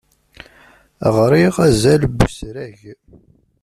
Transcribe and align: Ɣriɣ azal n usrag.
Ɣriɣ 1.15 1.55
azal 1.67 2.01
n 2.15 2.23
usrag. 2.25 2.79